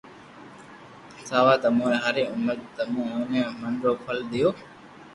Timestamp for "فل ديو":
4.03-4.49